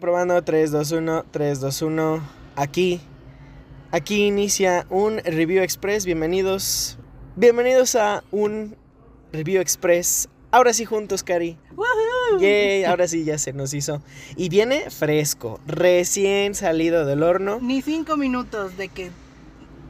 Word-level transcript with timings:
Probando 0.00 0.40
3, 0.40 0.70
2, 0.70 0.92
1, 0.92 1.24
3, 1.30 1.60
2, 1.60 1.82
1. 1.82 2.22
Aquí, 2.54 3.00
aquí 3.90 4.26
inicia 4.26 4.86
un 4.90 5.18
Review 5.18 5.60
Express. 5.62 6.04
Bienvenidos, 6.04 6.98
bienvenidos 7.34 7.96
a 7.96 8.22
un 8.30 8.76
Review 9.32 9.60
Express. 9.60 10.28
Ahora 10.52 10.72
sí 10.72 10.84
juntos, 10.84 11.24
Cari. 11.24 11.56
¡Woohoo! 11.74 12.40
Yay, 12.40 12.84
ahora 12.84 13.08
sí 13.08 13.24
ya 13.24 13.38
se 13.38 13.52
nos 13.52 13.74
hizo. 13.74 14.00
Y 14.36 14.48
viene 14.48 14.88
fresco, 14.88 15.58
recién 15.66 16.54
salido 16.54 17.04
del 17.04 17.24
horno. 17.24 17.58
Ni 17.60 17.82
cinco 17.82 18.16
minutos 18.16 18.76
de 18.76 18.88
que 18.88 19.10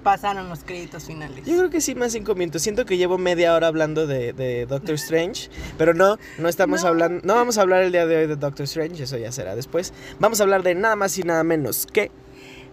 pasaron 0.08 0.48
los 0.48 0.60
créditos 0.64 1.04
finales. 1.04 1.44
Yo 1.44 1.58
creo 1.58 1.68
que 1.68 1.82
sí, 1.82 1.94
más 1.94 2.12
cinco 2.12 2.34
minutos. 2.34 2.62
Siento 2.62 2.86
que 2.86 2.96
llevo 2.96 3.18
media 3.18 3.54
hora 3.54 3.66
hablando 3.66 4.06
de, 4.06 4.32
de 4.32 4.64
Doctor 4.64 4.94
Strange, 4.94 5.50
pero 5.76 5.92
no, 5.92 6.16
no 6.38 6.48
estamos 6.48 6.80
No. 6.82 6.88
hablando, 6.88 7.20
no 7.26 7.34
vamos 7.34 7.58
a 7.58 7.60
hablar 7.60 7.82
el 7.82 7.92
día 7.92 8.06
de 8.06 8.16
hoy 8.16 8.26
de 8.26 8.36
Doctor 8.36 8.64
Strange, 8.64 9.02
eso 9.02 9.18
ya 9.18 9.30
será 9.32 9.54
después. 9.54 9.92
Vamos 10.18 10.40
a 10.40 10.44
hablar 10.44 10.62
de 10.62 10.74
nada 10.74 10.96
más 10.96 11.18
y 11.18 11.24
nada 11.24 11.44
menos 11.44 11.84
que 11.84 12.10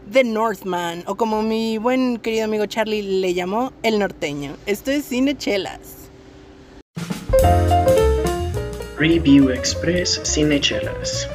The 0.09 0.23
Northman, 0.23 1.03
o 1.07 1.15
como 1.15 1.41
mi 1.43 1.77
buen 1.77 2.19
querido 2.19 2.45
amigo 2.45 2.67
Charlie 2.67 3.01
le 3.01 3.33
llamó, 3.33 3.73
El 3.83 3.99
Norteño. 3.99 4.55
Esto 4.65 4.91
es 4.91 5.03
Cine 5.03 5.37
Chelas. 5.37 5.79
Review 8.97 9.49
Express 9.49 10.21
Cinechelas. 10.23 11.27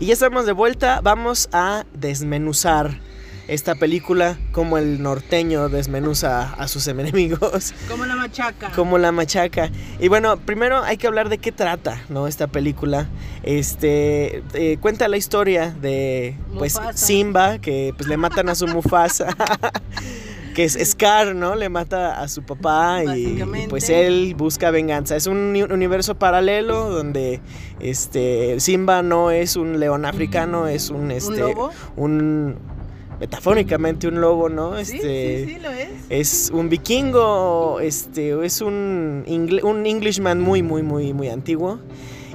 Y 0.00 0.06
ya 0.06 0.12
estamos 0.12 0.46
de 0.46 0.52
vuelta, 0.52 1.00
vamos 1.02 1.48
a 1.52 1.84
desmenuzar 1.92 3.00
esta 3.48 3.74
película 3.74 4.38
como 4.52 4.76
el 4.78 5.02
norteño 5.02 5.68
desmenuza 5.70 6.52
a 6.52 6.68
sus 6.68 6.86
enemigos, 6.86 7.72
Como 7.88 8.04
la 8.04 8.14
machaca. 8.14 8.70
como 8.72 8.98
la 8.98 9.10
machaca. 9.10 9.70
Y 9.98 10.08
bueno, 10.08 10.36
primero 10.36 10.84
hay 10.84 10.98
que 10.98 11.06
hablar 11.06 11.30
de 11.30 11.38
qué 11.38 11.50
trata, 11.50 12.02
¿no? 12.10 12.28
Esta 12.28 12.46
película. 12.46 13.08
Este 13.42 14.42
eh, 14.52 14.76
cuenta 14.80 15.08
la 15.08 15.16
historia 15.16 15.70
de 15.70 16.36
pues 16.58 16.74
Mufasa. 16.74 16.98
Simba 17.06 17.58
que 17.58 17.94
pues 17.96 18.06
le 18.08 18.18
matan 18.18 18.50
a 18.50 18.54
su 18.54 18.66
Mufasa. 18.68 19.34
que 20.58 20.64
es 20.64 20.76
Scar, 20.90 21.36
¿no? 21.36 21.54
Le 21.54 21.68
mata 21.68 22.20
a 22.20 22.26
su 22.26 22.42
papá 22.42 23.04
y, 23.04 23.40
pues 23.68 23.88
él 23.90 24.34
busca 24.36 24.72
venganza. 24.72 25.14
Es 25.14 25.28
un 25.28 25.36
uni- 25.36 25.62
universo 25.62 26.16
paralelo 26.16 26.90
donde 26.90 27.40
este 27.78 28.58
Simba 28.58 29.04
no 29.04 29.30
es 29.30 29.54
un 29.54 29.78
león 29.78 30.04
africano, 30.04 30.66
es 30.66 30.90
un 30.90 31.12
este 31.12 31.44
¿Un 31.44 31.50
lobo? 31.54 31.70
un 31.96 32.56
metafóricamente 33.20 34.08
un 34.08 34.20
lobo, 34.20 34.48
¿no? 34.48 34.74
Sí, 34.84 34.96
Este 34.96 35.44
sí, 35.46 35.54
sí, 35.54 35.60
lo 35.60 35.70
es. 35.70 35.88
es 36.08 36.50
un 36.52 36.68
vikingo, 36.68 37.78
este 37.78 38.44
es 38.44 38.60
un 38.60 39.22
ingle- 39.28 39.62
un 39.62 39.86
Englishman 39.86 40.40
muy 40.40 40.64
muy 40.64 40.82
muy 40.82 41.12
muy 41.12 41.28
antiguo 41.28 41.78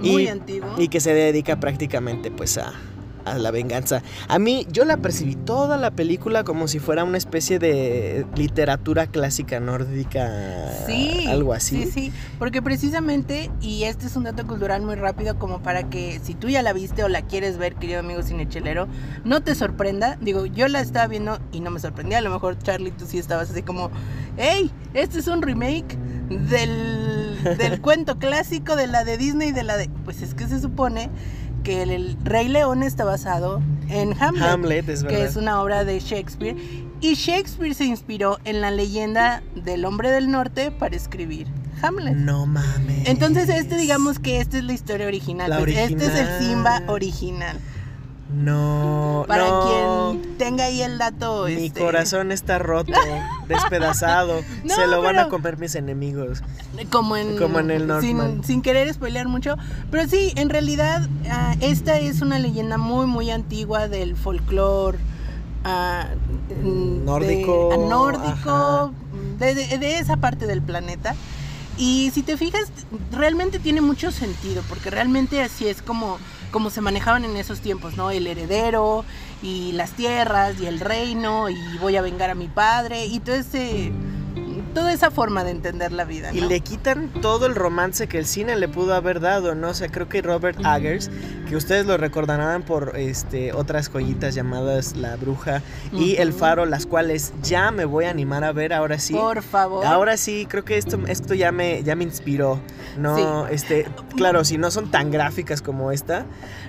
Muy 0.02 0.24
y, 0.24 0.28
antiguo. 0.30 0.70
y 0.78 0.88
que 0.88 1.02
se 1.02 1.14
dedica 1.14 1.60
prácticamente 1.60 2.32
pues 2.32 2.58
a 2.58 2.72
a 3.26 3.38
la 3.38 3.52
venganza. 3.52 4.02
A 4.28 4.40
mí 4.40 4.68
yo 4.72 4.86
la 4.86 4.98
percibí 4.98 5.36
toda 5.36 5.78
la 5.78 5.92
película 5.92 6.44
como 6.44 6.68
si 6.68 6.80
fuera 6.80 7.04
una 7.04 7.18
especie 7.18 7.60
de 7.60 8.26
literatura 8.36 9.08
clásica 9.08 9.60
nórdica, 9.60 10.72
Sí, 10.86 11.26
algo 11.30 11.54
así. 11.54 11.86
Sí, 11.86 11.92
sí, 11.92 12.14
porque 12.40 12.62
precisamente, 12.62 13.50
y 13.62 13.84
este 13.84 14.08
es 14.08 14.16
un 14.16 14.24
dato 14.24 14.46
cultural 14.46 14.82
muy 14.82 14.96
rápido, 14.96 15.38
como 15.38 15.62
para 15.62 15.90
que 15.90 16.20
si 16.24 16.34
tú 16.34 16.50
ya 16.50 16.62
la 16.62 16.74
viste 16.74 17.04
o 17.04 17.10
la 17.10 17.22
quieres 17.22 17.58
ver, 17.58 17.76
querido 17.76 18.00
amigo 18.00 18.24
cinechelero, 18.24 18.88
no 19.24 19.42
te 19.42 19.56
sorprenda. 19.56 20.18
Digo, 20.22 20.46
yo 20.46 20.68
la 20.68 20.82
estaba 20.82 21.08
viendo 21.08 21.40
y 21.52 21.62
no 21.62 21.72
me 21.72 21.80
sorprendía. 21.80 22.20
A 22.20 22.22
lo 22.22 22.30
mejor, 22.30 22.58
Charlie, 22.58 22.92
tú 22.92 23.06
sí 23.06 23.18
estabas 23.18 23.50
así 23.50 23.62
como, 23.64 23.92
hey, 24.38 24.72
este 24.94 25.20
es 25.20 25.28
un 25.28 25.42
remake 25.42 25.98
del, 26.30 27.38
del 27.58 27.82
cuento 27.82 28.18
clásico 28.18 28.76
de 28.76 28.88
la 28.88 29.04
de 29.04 29.18
Disney 29.18 29.50
y 29.50 29.52
de 29.52 29.64
la 29.64 29.78
de. 29.78 29.90
Pues 30.04 30.22
es 30.22 30.34
que 30.34 30.48
se 30.48 30.60
supone 30.60 31.10
que 31.64 31.84
el, 31.84 32.18
Rey 32.24 32.48
León 32.48 32.84
está 32.84 33.06
basado 33.06 33.62
en 33.90 34.14
Hamlet 34.22 34.44
Hamlet 34.44 34.90
es 34.90 35.04
que 35.04 35.24
es 35.24 35.36
una 35.36 35.62
obra 35.62 35.84
de 35.84 36.00
Shakespeare. 36.00 36.56
Y 37.02 37.16
Shakespeare 37.16 37.74
se 37.74 37.86
inspiró 37.86 38.40
en 38.46 38.62
la 38.62 38.72
leyenda 38.72 39.44
del 39.56 39.84
hombre 39.86 40.10
del 40.12 40.32
norte 40.32 40.72
para 40.72 40.96
escribir 40.96 41.48
Hamlet. 41.82 42.16
No 42.16 42.46
mames. 42.46 43.08
Entonces, 43.10 43.50
este, 43.50 43.76
digamos 43.76 44.20
que 44.20 44.40
esta 44.40 44.58
es 44.58 44.64
la 44.64 44.74
historia 44.74 45.08
original. 45.08 45.50
La 45.50 45.60
pues, 45.60 45.76
Este 45.76 46.06
es 46.06 46.16
el 46.16 46.28
original. 46.28 46.42
Simba 46.42 46.84
original. 46.88 47.60
No, 48.34 49.26
Para 49.28 49.48
no. 49.48 50.16
quien 50.18 50.38
tenga 50.38 50.66
ahí 50.66 50.82
el 50.82 50.98
dato. 50.98 51.46
Mi 51.46 51.68
este, 51.68 51.80
corazón 51.82 52.32
está 52.32 52.58
roto, 52.60 52.92
despedazado. 53.48 54.42
No, 54.64 54.74
Se 54.76 54.88
lo 54.88 55.02
van 55.02 55.20
a 55.20 55.30
comer 55.30 55.58
mis 55.60 55.76
enemigos. 55.76 56.42
Como 56.92 57.16
en, 57.16 57.38
Como 57.38 57.60
en 57.60 57.70
el 57.72 57.86
Northman. 57.88 58.32
sin, 58.38 58.44
sin 58.44 58.62
querer 58.62 58.92
spoilear 58.94 59.28
mucho. 59.28 59.56
Pero 59.92 60.08
sí, 60.10 60.34
en 60.36 60.50
realidad, 60.50 61.08
ah, 61.30 61.56
esta 61.62 62.00
es 62.00 62.22
una 62.22 62.40
leyenda 62.40 62.78
muy, 62.78 63.06
muy 63.06 63.30
antigua 63.30 63.88
del 63.88 64.16
folclore. 64.16 64.98
ah, 65.64 66.08
Nórdico, 66.64 67.70
de- 67.72 67.78
nórdico, 67.78 68.50
ajá. 68.50 68.92
de, 69.40 69.56
de- 69.56 69.78
de 69.78 70.00
esa 70.00 70.18
parte 70.18 70.48
del 70.48 70.62
planeta. 70.62 71.16
Y 71.78 72.12
si 72.14 72.22
te 72.22 72.38
fijas, 72.38 72.70
realmente 73.12 73.58
tiene 73.60 73.82
mucho 73.82 74.12
sentido, 74.12 74.62
porque 74.70 74.92
realmente 74.92 75.42
así 75.42 75.68
es 75.68 75.82
como, 75.82 76.20
como 76.52 76.70
se 76.70 76.82
manejaban 76.82 77.26
en 77.26 77.36
esos 77.36 77.62
tiempos, 77.62 77.98
¿no? 77.98 78.12
El 78.12 78.28
heredero 78.28 79.06
y 79.42 79.72
las 79.72 79.92
tierras 79.92 80.60
y 80.62 80.68
el 80.68 80.80
reino 80.80 81.50
y 81.50 81.58
voy 81.82 81.96
a 81.96 82.02
vengar 82.02 82.30
a 82.30 82.36
mi 82.36 82.48
padre 82.48 83.06
y 83.08 83.20
todo 83.20 83.36
ese, 83.36 83.92
toda 84.74 84.94
esa 84.94 85.12
forma 85.12 85.44
de 85.44 85.52
entender 85.52 85.92
la 85.92 86.04
vida, 86.06 86.34
Y 86.34 86.42
¿no? 86.42 86.48
le 86.48 86.60
quitan 86.60 87.10
todo 87.22 87.46
el 87.46 87.56
romance 87.56 88.08
que 88.08 88.18
el 88.18 88.26
cine 88.26 88.56
le 88.56 88.68
pudo 88.68 88.94
haber 88.94 89.20
dado, 89.20 89.56
¿no? 89.56 89.70
O 89.70 89.74
sea, 89.74 89.90
creo 89.90 90.10
que 90.10 90.22
Robert 90.22 90.60
Eggers, 90.60 91.10
que 91.48 91.56
ustedes 91.56 91.86
lo 91.86 91.98
recordarán 91.98 92.64
por 92.64 92.98
este 92.98 93.54
otras 93.54 93.90
joyitas 93.90 94.36
llamadas 94.36 94.96
La 94.96 95.16
Bruja 95.16 95.62
y 95.92 96.18
El. 96.18 96.34
Faro, 96.34 96.66
las 96.66 96.86
cuales 96.86 97.32
ya 97.44 97.72
me 97.72 97.86
voy 97.86 98.06
a 98.06 98.10
animar 98.10 98.44
a 98.44 98.52
ver 98.52 98.74
ahora 98.74 98.98
sí. 98.98 99.14
Por 99.14 99.44
favor. 99.44 99.86
Ahora 99.86 100.18
sí, 100.18 100.48
creo 100.50 100.66
que 100.66 100.78
esto, 100.78 101.00
esto 101.08 101.36
ya 101.36 101.52
me, 101.52 101.84
ya 101.84 101.96
me 101.96 102.04
inspiró. 102.04 102.60
No, 102.98 103.48
este, 103.48 103.88
claro, 104.16 104.44
si 104.44 104.58
no 104.58 104.72
son 104.72 104.90
tan 104.90 105.12
gráficas 105.12 105.62
como 105.62 105.92
esta. 105.92 106.26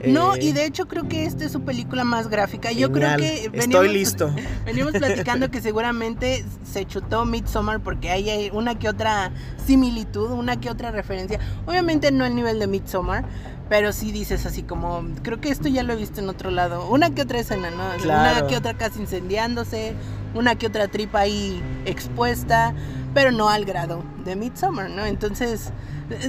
No, 0.07 0.35
eh, 0.35 0.41
y 0.43 0.53
de 0.53 0.67
hecho 0.67 0.87
creo 0.87 1.09
que 1.09 1.25
esta 1.25 1.45
es 1.45 1.53
su 1.53 1.63
película 1.63 2.05
más 2.05 2.29
gráfica. 2.29 2.73
Yo 2.73 2.93
creo 2.93 3.11
genial. 3.11 3.51
que 3.53 3.59
Estoy 3.59 3.89
listo. 3.93 4.35
Venimos 4.65 4.93
platicando 4.93 5.51
que 5.51 5.61
seguramente 5.61 6.45
se 6.71 6.85
chutó 6.87 7.25
Midsommar 7.25 7.81
porque 7.81 7.94
hay 8.03 8.31
hay 8.31 8.51
una 8.53 8.79
que 8.79 8.89
otra 8.89 9.33
similitud, 9.65 10.31
una 10.31 10.61
que 10.61 10.71
otra 10.71 10.91
referencia. 10.91 11.39
Obviamente 11.67 12.13
no 12.13 12.25
al 12.25 12.35
nivel 12.35 12.59
de 12.59 12.67
Midsommar, 12.67 13.25
pero 13.69 13.93
sí 13.93 14.13
dices 14.13 14.47
así 14.47 14.63
como, 14.63 15.05
creo 15.23 15.41
que 15.41 15.49
esto 15.49 15.69
ya 15.69 15.83
lo 15.83 15.95
he 15.95 15.97
visto 15.97 16.21
en 16.21 16.29
otro 16.29 16.51
lado. 16.51 16.89
Una 16.89 17.11
que 17.11 17.23
otra 17.23 17.39
escena, 17.39 17.71
¿no? 17.71 17.85
Claro. 18.03 18.39
Una 18.39 18.47
que 18.47 18.57
otra 18.57 18.75
casa 18.75 19.01
incendiándose, 19.01 19.95
una 20.35 20.55
que 20.57 20.67
otra 20.67 20.89
tripa 20.89 21.21
ahí 21.21 21.63
expuesta, 21.87 22.75
pero 23.15 23.31
no 23.31 23.49
al 23.49 23.65
grado 23.65 24.03
de 24.25 24.37
Midsommar, 24.37 24.91
¿no? 24.91 25.07
Entonces, 25.07 25.71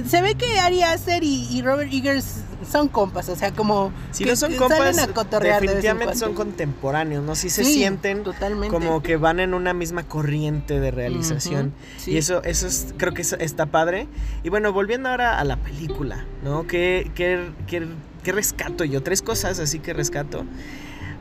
se 0.08 0.22
ve 0.22 0.34
que 0.34 0.58
Ari 0.58 0.82
Aster 0.82 1.22
y, 1.22 1.46
y 1.50 1.62
Robert 1.62 1.92
Eggers 1.92 2.40
son 2.70 2.88
compas, 2.88 3.28
o 3.28 3.36
sea, 3.36 3.52
como 3.52 3.92
Si 4.10 4.24
que- 4.24 4.30
no 4.30 4.36
son 4.36 4.54
compas, 4.54 4.78
salen 4.78 5.00
a 5.00 5.06
cotorrear 5.12 5.60
de 5.60 5.66
definitivamente 5.66 6.14
son 6.16 6.34
cuando. 6.34 6.52
contemporáneos, 6.52 7.22
¿no? 7.24 7.34
Sí 7.34 7.50
se 7.50 7.62
Sí, 7.64 7.74
sienten 7.74 8.22
totalmente. 8.24 8.68
como 8.74 9.02
que 9.02 9.16
van 9.16 9.38
en 9.40 9.54
una 9.54 9.74
misma 9.74 10.02
corriente 10.04 10.80
de 10.80 10.90
realización. 10.90 11.72
Sí. 11.98 12.12
Y 12.12 12.16
eso, 12.16 12.42
eso 12.44 12.66
es, 12.66 12.94
creo 12.96 13.12
que 13.14 13.22
eso 13.22 13.36
está 13.38 13.66
padre. 13.66 14.08
Y 14.42 14.48
bueno, 14.48 14.72
volviendo 14.72 15.08
ahora 15.10 15.38
a 15.38 15.44
la 15.44 15.56
película, 15.58 16.24
¿no? 16.42 16.66
¿Qué, 16.66 17.10
qué, 17.14 17.50
qué- 17.66 17.86
qué 18.24 18.32
rescato 18.32 18.84
yo? 18.84 19.02
Tres 19.02 19.22
cosas 19.22 19.58
así 19.58 19.78
que 19.78 19.92
rescato. 19.92 20.44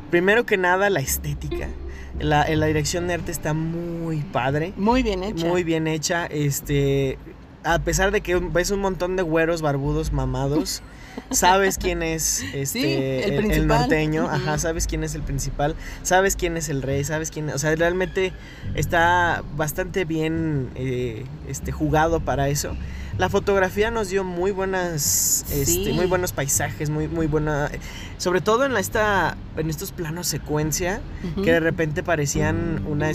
Primero 0.10 0.46
que 0.46 0.58
nada, 0.58 0.90
la 0.90 1.00
estética. 1.02 1.68
La, 2.20 2.48
la 2.48 2.66
dirección 2.68 3.08
de 3.08 3.16
arte 3.16 3.32
está 3.34 3.54
muy 3.54 4.20
padre. 4.22 4.72
Muy 4.78 5.04
bien 5.04 5.22
hecha. 5.24 5.46
Muy 5.46 5.64
bien 5.66 5.86
hecha. 5.88 6.26
Este. 6.28 7.18
A 7.66 7.79
pesar 7.79 8.12
de 8.12 8.22
que 8.22 8.35
ves 8.35 8.72
un 8.72 8.79
montón 8.79 9.16
de 9.16 9.23
güeros 9.23 9.62
barbudos 9.62 10.12
mamados. 10.14 10.82
Sabes 11.32 11.78
quién 11.78 12.03
es 12.03 12.44
este 12.53 12.66
Sí, 12.66 12.84
el 13.34 13.67
norteño, 13.67 14.28
ajá, 14.29 14.58
sabes 14.58 14.85
quién 14.85 15.03
es 15.03 15.16
el 15.16 15.22
principal, 15.22 15.76
sabes 16.03 16.35
quién 16.35 16.58
es 16.58 16.67
el 16.67 16.82
rey, 16.82 17.03
sabes 17.06 17.32
quién, 17.32 17.50
o 17.50 17.58
sea, 17.58 17.73
realmente 17.76 18.34
está 18.76 19.41
bastante 19.56 20.03
bien 20.03 20.72
eh, 20.76 21.26
este 21.47 21.72
jugado 21.72 22.20
para 22.20 22.50
eso. 22.50 22.76
La 23.17 23.29
fotografía 23.29 23.91
nos 23.91 24.09
dio 24.09 24.26
muy 24.26 24.52
buenas, 24.52 25.46
este, 25.50 25.94
muy 25.94 26.06
buenos 26.06 26.34
paisajes, 26.34 26.90
muy, 26.90 27.08
muy 27.08 27.28
buena, 27.28 27.72
sobre 28.17 28.41
todo 28.41 28.66
en 28.66 28.73
la 28.73 28.82
esta, 28.82 29.38
en 29.56 29.70
estos 29.70 29.94
planos 29.94 30.28
secuencia 30.28 31.00
que 31.41 31.53
de 31.53 31.62
repente 31.62 32.03
parecían 32.03 32.85
una 32.88 33.09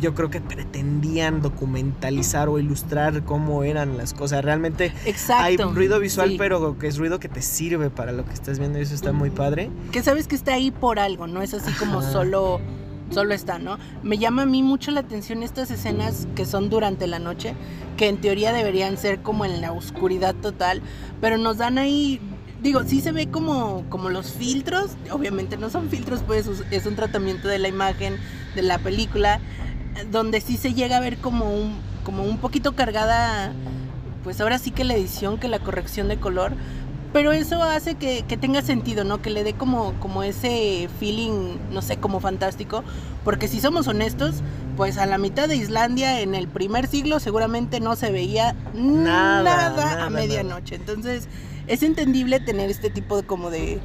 yo 0.00 0.14
creo 0.14 0.28
que 0.28 0.40
pretendían 0.40 1.40
documentalizar 1.40 2.48
o 2.48 2.58
ilustrar 2.58 3.24
cómo 3.24 3.62
eran 3.62 3.96
las 3.96 4.12
cosas 4.12 4.44
realmente 4.44 4.92
Exacto. 5.06 5.44
hay 5.44 5.56
ruido 5.56 6.00
visual 6.00 6.30
sí. 6.30 6.36
pero 6.38 6.76
que 6.78 6.88
es 6.88 6.98
ruido 6.98 7.20
que 7.20 7.28
te 7.28 7.40
sirve 7.42 7.90
para 7.90 8.12
lo 8.12 8.24
que 8.24 8.32
estás 8.32 8.58
viendo 8.58 8.78
y 8.78 8.82
eso 8.82 8.94
está 8.94 9.12
muy 9.12 9.30
padre 9.30 9.70
Que 9.92 10.02
sabes 10.02 10.26
que 10.26 10.34
está 10.34 10.54
ahí 10.54 10.70
por 10.72 10.98
algo, 10.98 11.26
no 11.26 11.42
es 11.42 11.54
así 11.54 11.72
como 11.74 12.00
Ajá. 12.00 12.12
solo 12.12 12.60
solo 13.10 13.34
está, 13.34 13.58
¿no? 13.58 13.78
Me 14.02 14.18
llama 14.18 14.42
a 14.42 14.46
mí 14.46 14.62
mucho 14.62 14.90
la 14.90 15.00
atención 15.00 15.42
estas 15.42 15.70
escenas 15.70 16.26
que 16.34 16.46
son 16.46 16.70
durante 16.70 17.06
la 17.06 17.18
noche, 17.18 17.54
que 17.96 18.08
en 18.08 18.20
teoría 18.20 18.52
deberían 18.52 18.96
ser 18.96 19.20
como 19.22 19.44
en 19.44 19.60
la 19.60 19.72
oscuridad 19.72 20.34
total, 20.34 20.82
pero 21.20 21.38
nos 21.38 21.58
dan 21.58 21.78
ahí 21.78 22.20
digo, 22.64 22.82
sí 22.84 23.02
se 23.02 23.12
ve 23.12 23.28
como, 23.28 23.84
como 23.90 24.08
los 24.08 24.32
filtros, 24.32 24.92
obviamente 25.10 25.58
no 25.58 25.68
son 25.68 25.90
filtros, 25.90 26.22
pues 26.26 26.48
es 26.70 26.86
un 26.86 26.96
tratamiento 26.96 27.46
de 27.46 27.58
la 27.58 27.68
imagen, 27.68 28.16
de 28.54 28.62
la 28.62 28.78
película, 28.78 29.38
donde 30.10 30.40
sí 30.40 30.56
se 30.56 30.72
llega 30.72 30.96
a 30.96 31.00
ver 31.00 31.18
como 31.18 31.52
un, 31.52 31.76
como 32.04 32.22
un 32.22 32.38
poquito 32.38 32.74
cargada, 32.74 33.52
pues 34.24 34.40
ahora 34.40 34.58
sí 34.58 34.70
que 34.70 34.84
la 34.84 34.94
edición, 34.94 35.38
que 35.38 35.48
la 35.48 35.58
corrección 35.58 36.08
de 36.08 36.16
color, 36.16 36.54
pero 37.14 37.30
eso 37.30 37.62
hace 37.62 37.94
que, 37.94 38.24
tenga 38.40 38.60
sentido, 38.60 39.04
¿no? 39.04 39.22
Que 39.22 39.30
le 39.30 39.44
dé 39.44 39.52
como, 39.52 39.94
como 40.00 40.24
ese 40.24 40.88
feeling, 40.98 41.58
no 41.70 41.80
sé, 41.80 41.96
como 41.98 42.18
fantástico, 42.18 42.82
porque 43.22 43.46
si 43.46 43.60
somos 43.60 43.86
honestos, 43.86 44.42
pues 44.76 44.98
a 44.98 45.06
la 45.06 45.16
mitad 45.16 45.48
de 45.48 45.54
Islandia 45.54 46.20
en 46.22 46.34
el 46.34 46.48
primer 46.48 46.88
siglo 46.88 47.20
seguramente 47.20 47.78
no 47.78 47.94
se 47.94 48.10
veía 48.10 48.56
nada, 48.74 50.04
a 50.04 50.10
medianoche, 50.10 50.74
entonces 50.74 51.28
es 51.68 51.84
entendible 51.84 52.40
tener 52.40 52.68
este 52.68 52.90
tipo 52.90 53.16
de 53.16 53.22
como 53.22 53.48
de 53.48 53.78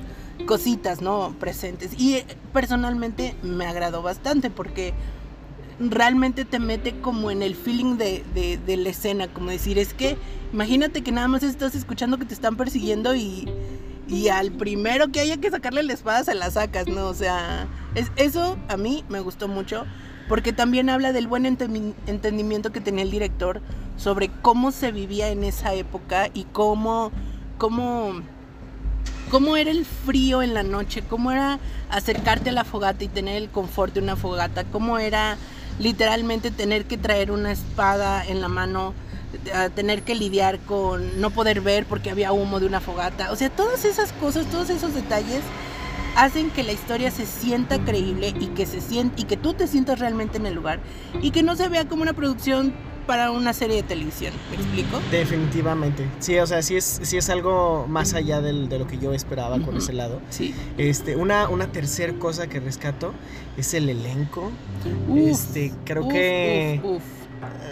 cositas, 0.48 1.00
¿no? 1.04 1.36
Presentes. 1.40 1.92
Y 2.00 2.16
eh, 2.16 2.26
personalmente 2.52 3.36
me 3.44 3.68
agradó 3.68 4.02
bastante 4.02 4.50
porque 4.50 4.96
realmente 5.80 6.46
te 6.46 6.60
mete 6.60 7.00
como 7.00 7.32
en 7.32 7.42
el 7.42 7.56
feeling 7.56 7.98
de, 7.98 8.24
de, 8.34 8.78
la 8.78 8.90
escena, 8.90 9.28
como 9.28 9.50
decir, 9.50 9.78
es 9.78 9.94
que 9.94 10.18
imagínate 10.54 11.02
que 11.02 11.12
nada 11.12 11.28
más 11.28 11.44
estás 11.44 11.76
escuchando 11.76 12.18
que 12.18 12.26
te 12.26 12.34
están 12.34 12.58
persiguiendo 12.58 13.16
y, 13.16 13.48
y 14.08 14.28
al 14.30 14.52
primero 14.52 15.12
que 15.12 15.20
haya 15.20 15.38
que 15.38 15.50
sacarle 15.50 15.84
la 15.84 15.94
espada 15.94 16.24
se 16.24 16.36
la 16.36 16.52
sacas, 16.52 16.88
¿no? 16.88 17.08
O 17.08 17.14
sea, 17.14 17.68
es, 17.96 18.12
eso 18.16 18.58
a 18.68 18.78
mí 18.78 19.04
me 19.10 19.20
gustó 19.20 19.48
mucho 19.48 19.86
porque 20.28 20.54
también 20.54 20.90
habla 20.90 21.12
del 21.12 21.28
buen 21.28 21.46
entendimiento 21.46 22.72
que 22.72 22.82
tenía 22.82 23.04
el 23.04 23.12
director 23.12 23.62
sobre 23.98 24.30
cómo 24.42 24.72
se 24.72 24.92
vivía 24.92 25.30
en 25.30 25.44
esa 25.44 25.74
época 25.74 26.30
y 26.34 26.44
cómo 26.44 27.12
cómo, 27.60 28.14
cómo 29.30 29.56
era 29.56 29.70
el 29.70 29.86
frío 29.86 30.42
en 30.42 30.56
la 30.56 30.64
noche, 30.64 31.04
cómo 31.08 31.32
era 31.32 31.60
acercarte 31.92 32.50
a 32.50 32.54
la 32.54 32.64
fogata 32.64 33.04
y 33.04 33.08
tener 33.08 33.36
el 33.36 33.50
confort 33.50 33.94
de 33.94 34.00
una 34.00 34.16
fogata, 34.16 34.64
cómo 34.64 34.98
era 34.98 35.38
literalmente 35.80 36.52
tener 36.52 36.86
que 36.86 36.98
traer 36.98 37.32
una 37.32 37.52
espada 37.52 38.26
en 38.26 38.42
la 38.42 38.50
mano, 38.50 38.94
tener 39.76 40.04
que 40.04 40.14
lidiar 40.14 40.60
con 40.60 41.20
no 41.22 41.32
poder 41.32 41.62
ver 41.62 41.86
porque 41.86 42.12
había 42.12 42.32
humo 42.32 42.60
de 42.60 42.66
una 42.66 42.82
fogata. 42.82 43.32
O 43.32 43.36
sea, 43.36 43.50
todas 43.50 43.86
esas 43.86 44.12
cosas, 44.14 44.46
todos 44.48 44.70
esos 44.70 44.94
detalles 44.94 45.42
hacen 46.16 46.52
que 46.52 46.64
la 46.64 46.74
historia 46.74 47.12
se 47.12 47.26
sienta 47.26 47.80
creíble 47.80 48.34
y 48.40 48.48
que 48.48 48.66
se 48.66 48.82
siente 48.82 49.22
y 49.22 49.26
que 49.26 49.38
tú 49.38 49.54
te 49.54 49.68
sientas 49.68 50.00
realmente 50.00 50.38
en 50.38 50.46
el 50.46 50.54
lugar 50.54 50.80
y 51.22 51.32
que 51.32 51.44
no 51.44 51.56
se 51.56 51.70
vea 51.70 51.88
como 51.88 52.02
una 52.02 52.14
producción 52.14 52.74
para 53.10 53.32
una 53.32 53.54
serie 53.54 53.78
de 53.78 53.82
televisión, 53.82 54.32
¿me 54.52 54.58
explico? 54.58 55.02
Definitivamente. 55.10 56.08
Sí, 56.20 56.38
o 56.38 56.46
sea, 56.46 56.62
sí 56.62 56.76
es, 56.76 57.00
sí 57.02 57.18
es 57.18 57.28
algo 57.32 57.88
más 57.88 58.14
allá 58.14 58.40
de 58.40 58.54
lo 58.54 58.86
que 58.86 59.00
yo 59.00 59.16
esperaba 59.16 59.60
con 59.60 59.78
ese 59.78 59.94
lado. 59.94 60.22
Sí. 60.30 60.54
Este, 60.78 61.16
una, 61.16 61.50
una 61.50 61.72
tercera 61.72 62.14
cosa 62.20 62.46
que 62.46 62.60
rescato 62.60 63.16
es 63.58 63.74
el 63.74 63.90
elenco. 63.90 64.52
este, 65.16 65.72
creo 65.86 66.08
que. 66.08 66.80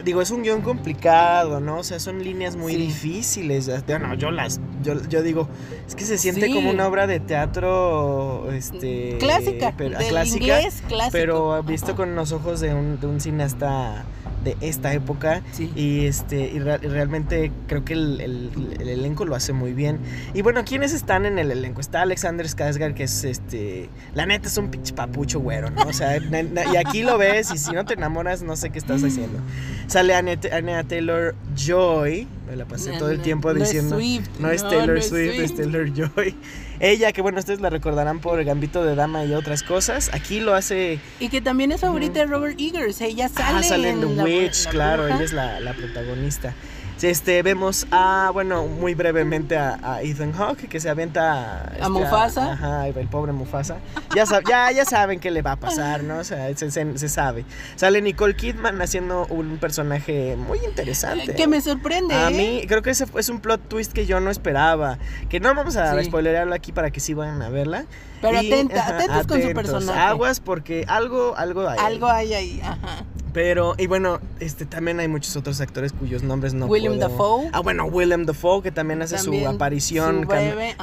digo, 0.03 0.23
es 0.23 0.31
un 0.31 0.41
guion 0.41 0.63
complicado, 0.63 1.59
¿no? 1.59 1.77
O 1.77 1.83
sea, 1.83 1.99
son 1.99 2.23
líneas 2.23 2.55
muy 2.55 2.75
difíciles. 2.75 3.69
Bueno, 3.85 4.15
yo 4.15 4.31
las, 4.31 4.59
yo, 4.83 5.21
digo, 5.21 5.47
es 5.87 5.95
que 5.95 6.05
se 6.05 6.17
siente 6.17 6.51
como 6.51 6.69
una 6.69 6.87
obra 6.87 7.07
de 7.07 7.19
teatro, 7.19 8.51
este, 8.51 9.17
clásica, 9.19 9.73
pero, 9.77 9.97
clásica, 9.97 10.37
inglés 10.37 10.83
clásico. 10.87 11.11
pero 11.11 11.63
visto 11.63 11.95
con 11.95 12.15
los 12.15 12.31
ojos 12.31 12.59
de 12.59 12.73
un, 12.73 12.99
de 12.99 13.07
un 13.07 13.19
cineasta 13.19 14.05
de 14.43 14.57
esta 14.61 14.93
época. 14.93 15.41
Y 15.75 16.05
este 16.05 16.51
y, 16.51 16.59
realmente 16.59 17.51
creo 17.67 17.83
que 17.83 17.93
el, 17.93 18.51
elenco 18.79 19.25
lo 19.25 19.35
hace 19.35 19.53
muy 19.53 19.73
bien. 19.73 19.99
Y 20.33 20.41
bueno, 20.41 20.63
¿quiénes 20.65 20.93
están 20.93 21.25
en 21.25 21.39
el 21.39 21.51
elenco? 21.51 21.81
Está 21.81 22.01
Alexander 22.01 22.45
Skarsgård, 22.45 22.93
que 22.93 23.03
es 23.03 23.23
este. 23.23 23.89
La 24.13 24.25
neta 24.25 24.47
es 24.47 24.57
un 24.57 24.69
pinche 24.69 24.93
papucho 24.93 25.39
güero, 25.39 25.69
¿no? 25.69 25.83
O 25.83 25.93
sea, 25.93 26.17
y 26.17 26.77
aquí 26.77 27.03
lo 27.03 27.17
ves, 27.17 27.51
y 27.51 27.57
si 27.57 27.71
no 27.71 27.85
te 27.85 27.95
enamoras, 27.95 28.41
no 28.41 28.55
sé 28.55 28.69
qué 28.69 28.79
estás 28.79 29.03
haciendo. 29.03 29.39
Sale 29.87 30.15
Anya 30.15 30.83
Taylor 30.83 31.35
Joy. 31.55 32.27
Me 32.47 32.55
la 32.55 32.65
pasé 32.65 32.93
todo 32.97 33.11
el 33.11 33.21
tiempo 33.21 33.53
diciendo. 33.53 33.99
no, 34.39 34.49
es 34.51 34.63
Taylor 34.63 35.03
Swift, 35.03 35.37
es 35.37 35.55
Taylor 35.55 35.91
Joy. 35.93 36.33
Ella, 36.79 37.11
que 37.11 37.21
bueno, 37.21 37.39
ustedes 37.39 37.59
la 37.59 37.69
recordarán 37.69 38.19
por 38.19 38.41
Gambito 38.45 38.85
de 38.85 38.95
Dama 38.95 39.25
y 39.25 39.33
otras 39.33 39.63
cosas. 39.63 40.09
Aquí 40.13 40.39
lo 40.39 40.53
hace. 40.53 40.99
Y 41.19 41.27
que 41.27 41.41
también 41.41 41.73
es 41.73 41.81
favorita 41.81 42.19
de 42.19 42.25
Robert 42.27 42.57
Eggers. 42.57 43.01
Ella 43.01 43.27
sale. 43.27 43.57
Ah, 43.59 43.63
sale 43.63 43.89
en 43.89 43.99
The 43.99 44.23
Witch, 44.23 44.67
claro, 44.67 45.07
ella 45.07 45.23
es 45.23 45.33
la, 45.33 45.59
la 45.59 45.73
protagonista. 45.73 46.53
Este, 47.01 47.43
vemos 47.43 47.85
a, 47.91 48.31
bueno, 48.33 48.65
muy 48.65 48.95
brevemente 48.95 49.57
a, 49.57 50.01
Ethan 50.01 50.33
Hawke 50.33 50.67
que 50.67 50.79
se 50.79 50.89
avienta... 50.89 51.63
a 51.63 51.75
este, 51.75 51.89
Mufasa. 51.89 52.53
ajá, 52.53 52.87
el 52.87 53.07
pobre 53.07 53.31
Mufasa. 53.31 53.77
Ya, 54.15 54.25
ya, 54.47 54.71
ya 54.71 54.85
saben 54.85 55.19
qué 55.19 55.29
le 55.29 55.41
va 55.41 55.53
a 55.53 55.55
pasar, 55.57 56.03
¿no? 56.03 56.17
O 56.17 56.23
sea, 56.23 56.55
se, 56.55 56.71
se, 56.71 57.09
sabe. 57.09 57.45
Sale 57.75 58.01
Nicole 58.01 58.35
Kidman 58.35 58.81
haciendo 58.81 59.27
un 59.27 59.57
personaje 59.57 60.35
muy 60.35 60.59
interesante. 60.65 61.35
Que 61.35 61.47
me 61.47 61.61
sorprende. 61.61 62.15
A 62.15 62.29
mí, 62.29 62.61
¿eh? 62.61 62.65
creo 62.67 62.81
que 62.81 62.89
ese 62.89 63.05
es 63.15 63.29
un 63.29 63.41
plot 63.41 63.67
twist 63.67 63.93
que 63.93 64.05
yo 64.05 64.19
no 64.19 64.31
esperaba. 64.31 64.97
Que 65.29 65.39
no 65.39 65.53
vamos 65.53 65.77
a 65.77 65.97
sí. 65.99 66.05
spoilerarlo 66.05 66.55
aquí 66.55 66.71
para 66.71 66.89
que 66.89 66.99
sí 66.99 67.13
vayan 67.13 67.41
a 67.41 67.49
verla. 67.49 67.85
Pero 68.21 68.39
atenta, 68.39 68.87
atentos, 68.87 69.27
con 69.27 69.41
su 69.41 69.53
personaje. 69.53 69.99
Aguas 69.99 70.39
porque 70.39 70.85
algo, 70.87 71.35
algo 71.37 71.67
hay. 71.69 71.77
Algo 71.79 72.07
hay 72.07 72.33
ahí, 72.33 72.61
ajá. 72.63 73.03
Pero, 73.37 73.75
y 73.77 73.85
bueno, 73.85 74.19
este 74.39 74.65
también 74.65 74.99
hay 74.99 75.07
muchos 75.07 75.35
otros 75.35 75.61
actores 75.61 75.93
cuyos 75.93 76.23
nombres 76.23 76.55
no 76.55 76.65
William 76.65 76.97
Dafoe. 76.97 77.51
Ah, 77.53 77.59
bueno, 77.59 77.85
William 77.85 78.25
Dafoe, 78.25 78.63
que 78.63 78.71
también 78.71 79.03
hace 79.03 79.19
su 79.19 79.47
aparición 79.47 80.27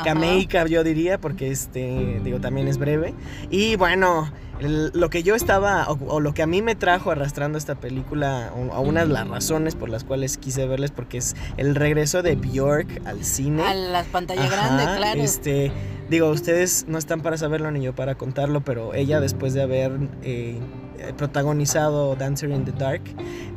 cameica, 0.05 0.65
yo 0.69 0.85
diría, 0.85 1.19
porque 1.19 1.51
este, 1.51 2.21
digo, 2.23 2.39
también 2.39 2.69
es 2.69 2.79
breve. 2.79 3.13
Y 3.51 3.75
bueno, 3.75 4.31
lo 4.61 5.11
que 5.11 5.25
yo 5.25 5.35
estaba, 5.35 5.89
o, 5.89 6.21
lo 6.21 6.33
que 6.33 6.43
a 6.43 6.47
mí 6.47 6.63
me 6.63 6.77
trajo 6.77 7.11
arrastrando 7.11 7.59
esta 7.59 7.75
película, 7.75 8.53
o, 8.55 8.83
una 8.83 9.05
de 9.05 9.13
las 9.13 9.27
razones 9.27 9.75
por 9.75 9.89
las 9.89 10.05
cuales 10.05 10.39
quise 10.39 10.65
verles, 10.69 10.93
porque 10.93 11.19
es 11.19 11.35
el 11.57 11.75
regreso 11.75 12.23
de 12.23 12.37
Bjork 12.37 13.05
al 13.05 13.25
cine. 13.25 13.65
A 13.65 13.75
la 13.75 14.05
pantalla 14.05 14.49
grande, 14.49 14.85
claro. 14.97 15.21
Este, 15.21 15.73
digo, 16.09 16.29
ustedes 16.31 16.87
no 16.89 16.99
están 16.99 17.21
para 17.21 17.37
saberlo 17.39 17.71
ni 17.71 17.83
yo 17.83 17.95
para 17.95 18.15
contarlo, 18.15 18.61
pero 18.63 18.95
ella 18.95 19.21
después 19.21 19.55
de 19.55 19.63
haber 19.63 19.93
eh, 20.23 20.59
protagonizado 21.17 22.17
Dancer 22.17 22.51
in 22.51 22.65
the 22.65 22.73
Dark, 22.73 23.03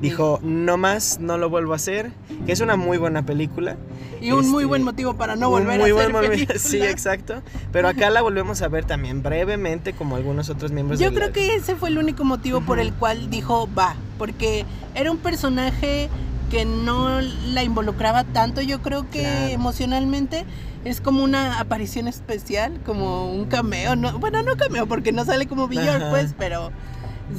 dijo, 0.01 0.39
no 0.43 0.77
más, 0.77 1.19
no 1.19 1.37
lo 1.37 1.49
vuelvo 1.49 1.73
a 1.73 1.77
hacer, 1.77 2.11
que 2.45 2.51
es 2.51 2.61
una 2.61 2.75
muy 2.75 2.97
buena 2.97 3.25
película. 3.25 3.77
Y 4.21 4.31
un 4.31 4.49
muy 4.49 4.63
este, 4.63 4.65
buen 4.65 4.83
motivo 4.83 5.15
para 5.15 5.35
no 5.35 5.49
volver 5.49 5.81
a 5.81 5.85
hacer 5.85 6.11
película. 6.29 6.59
Sí, 6.59 6.81
exacto. 6.81 7.41
Pero 7.71 7.87
acá 7.87 8.09
la 8.09 8.21
volvemos 8.21 8.61
a 8.61 8.67
ver 8.67 8.85
también 8.85 9.21
brevemente, 9.21 9.93
como 9.93 10.15
algunos 10.15 10.49
otros 10.49 10.71
miembros. 10.71 10.99
Yo 10.99 11.13
creo 11.13 11.31
que 11.31 11.55
ese 11.55 11.75
fue 11.75 11.89
el 11.89 11.97
único 11.97 12.23
motivo 12.23 12.61
por 12.61 12.79
el 12.79 12.93
cual 12.93 13.29
dijo, 13.29 13.69
va, 13.77 13.95
porque 14.17 14.65
era 14.95 15.11
un 15.11 15.17
personaje 15.17 16.09
que 16.49 16.65
no 16.65 17.21
la 17.21 17.63
involucraba 17.63 18.23
tanto, 18.23 18.61
yo 18.61 18.81
creo 18.81 19.09
que 19.09 19.51
emocionalmente 19.51 20.45
es 20.85 21.01
como 21.01 21.23
una 21.23 21.59
aparición 21.59 22.07
especial, 22.07 22.79
como 22.85 23.31
un 23.31 23.45
cameo, 23.45 23.95
no, 23.95 24.17
bueno, 24.19 24.41
no 24.43 24.55
cameo 24.55 24.87
porque 24.87 25.11
no 25.11 25.25
sale 25.25 25.47
como 25.47 25.67
Bjork, 25.67 26.09
pues, 26.09 26.33
pero 26.37 26.71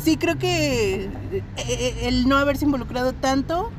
sí 0.03 0.17
creo 0.17 0.39
que 0.39 1.05
eh, 1.05 1.43
eh, 1.57 1.99
el 2.03 2.29
no 2.29 2.37
haberse 2.37 2.65
involucrado 2.65 3.13
tanto 3.13 3.71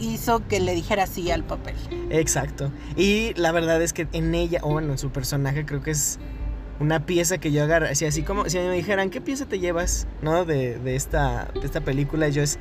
hizo 0.00 0.46
que 0.46 0.60
le 0.60 0.74
dijera 0.74 1.06
sí 1.06 1.30
al 1.30 1.44
papel. 1.44 1.74
Exacto. 2.10 2.70
Y 2.96 3.34
la 3.34 3.52
verdad 3.52 3.82
es 3.82 3.92
que 3.92 4.06
en 4.12 4.34
ella, 4.34 4.60
o 4.62 4.70
bueno, 4.70 4.92
en 4.92 4.98
su 4.98 5.10
personaje 5.10 5.66
creo 5.66 5.82
que 5.82 5.90
es 5.90 6.18
una 6.80 7.04
pieza 7.04 7.38
que 7.38 7.50
yo 7.50 7.64
agarro, 7.64 7.86
así, 7.86 8.04
así 8.04 8.22
como 8.22 8.48
si 8.48 8.58
me 8.58 8.72
dijeran, 8.72 9.10
¿qué 9.10 9.20
pieza 9.20 9.46
te 9.46 9.58
llevas, 9.58 10.06
no? 10.22 10.44
De, 10.44 10.78
de 10.78 10.94
esta, 10.94 11.48
de 11.52 11.66
esta 11.66 11.80
película, 11.80 12.28
yo 12.28 12.42
es 12.42 12.58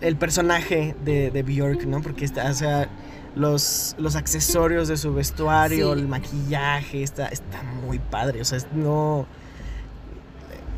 el, 0.00 0.16
personaje 0.16 0.94
de, 1.04 1.30
de, 1.30 1.42
Bjork, 1.42 1.84
¿no? 1.84 2.02
Porque 2.02 2.24
está, 2.24 2.50
o 2.50 2.54
sea, 2.54 2.88
los, 3.34 3.94
los 3.98 4.16
accesorios 4.16 4.88
de 4.88 4.96
su 4.96 5.14
vestuario, 5.14 5.92
el 5.92 6.08
maquillaje, 6.08 7.02
está, 7.02 7.28
está 7.28 7.62
muy 7.62 7.98
padre, 7.98 8.40
o 8.40 8.44
sea, 8.44 8.58
no 8.74 9.26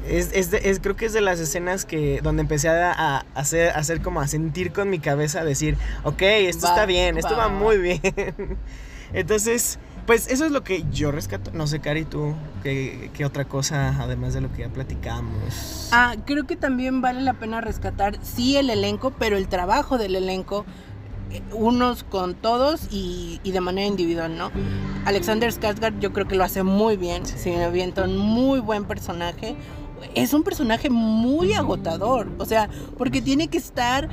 es, 0.08 0.32
es, 0.32 0.80
creo 0.80 0.96
que 0.96 1.06
es 1.06 1.12
de 1.12 1.20
las 1.20 1.40
escenas 1.40 1.84
que 1.84 2.20
donde 2.22 2.42
empecé 2.42 2.68
a, 2.68 3.24
hacer, 3.34 3.70
hacer 3.70 4.00
como 4.00 4.20
a 4.20 4.26
sentir 4.26 4.72
con 4.72 4.90
mi 4.90 4.98
cabeza, 4.98 5.40
a 5.40 5.44
decir, 5.44 5.76
ok, 6.04 6.22
esto 6.22 6.66
está 6.66 6.86
bien, 6.86 7.18
esto 7.18 7.36
va 7.36 7.48
muy 7.48 7.78
bien. 8.02 8.58
Entonces, 9.12 9.78
pues 10.10 10.26
eso 10.26 10.44
es 10.44 10.50
lo 10.50 10.64
que 10.64 10.84
yo 10.90 11.12
rescato. 11.12 11.52
No 11.54 11.68
sé, 11.68 11.78
Cari, 11.78 12.04
tú, 12.04 12.34
¿qué, 12.64 13.12
¿qué, 13.14 13.24
otra 13.24 13.44
cosa 13.44 13.94
además 14.02 14.34
de 14.34 14.40
lo 14.40 14.52
que 14.52 14.62
ya 14.62 14.68
platicamos? 14.68 15.88
Ah, 15.92 16.16
creo 16.26 16.48
que 16.48 16.56
también 16.56 17.00
vale 17.00 17.20
la 17.20 17.34
pena 17.34 17.60
rescatar, 17.60 18.18
sí, 18.20 18.56
el 18.56 18.70
elenco, 18.70 19.12
pero 19.20 19.36
el 19.36 19.46
trabajo 19.46 19.98
del 19.98 20.16
elenco 20.16 20.66
eh, 21.30 21.40
unos 21.52 22.02
con 22.02 22.34
todos 22.34 22.88
y, 22.90 23.40
y, 23.44 23.52
de 23.52 23.60
manera 23.60 23.86
individual, 23.86 24.36
¿no? 24.36 24.50
Alexander 25.04 25.52
Skarsgård 25.52 26.00
yo 26.00 26.12
creo 26.12 26.26
que 26.26 26.34
lo 26.34 26.42
hace 26.42 26.64
muy 26.64 26.96
bien, 26.96 27.24
se 27.24 27.56
me 27.56 27.62
avienta 27.62 28.02
un 28.02 28.18
muy 28.18 28.58
buen 28.58 28.86
personaje, 28.86 29.54
es 30.14 30.34
un 30.34 30.42
personaje 30.42 30.90
muy 30.90 31.52
agotador. 31.52 32.28
O 32.38 32.44
sea, 32.44 32.68
porque 32.98 33.22
tiene 33.22 33.48
que 33.48 33.58
estar 33.58 34.08